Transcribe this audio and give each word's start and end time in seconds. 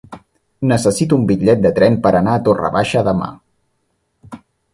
Necessito 0.71 1.19
un 1.21 1.27
bitllet 1.31 1.61
de 1.65 1.73
tren 1.81 1.99
per 2.07 2.13
anar 2.21 2.33
a 2.39 2.43
Torre 2.49 2.73
Baixa 2.79 3.05
demà. 3.11 3.29